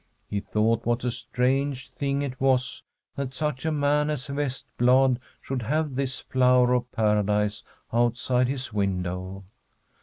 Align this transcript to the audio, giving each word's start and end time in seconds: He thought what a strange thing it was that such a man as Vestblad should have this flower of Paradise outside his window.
He 0.25 0.39
thought 0.39 0.83
what 0.83 1.03
a 1.03 1.11
strange 1.11 1.91
thing 1.91 2.23
it 2.23 2.41
was 2.41 2.81
that 3.15 3.35
such 3.35 3.67
a 3.67 3.71
man 3.71 4.09
as 4.09 4.25
Vestblad 4.25 5.19
should 5.43 5.61
have 5.61 5.93
this 5.93 6.21
flower 6.21 6.73
of 6.73 6.91
Paradise 6.91 7.61
outside 7.93 8.47
his 8.47 8.73
window. 8.73 9.43